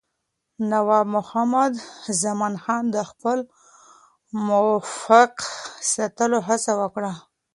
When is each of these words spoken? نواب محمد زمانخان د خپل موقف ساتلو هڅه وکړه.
نواب 0.71 1.07
محمد 1.17 1.73
زمانخان 2.23 2.83
د 2.95 2.97
خپل 3.09 3.39
موقف 4.47 5.39
ساتلو 5.93 6.37
هڅه 6.47 6.71
وکړه. 6.81 7.11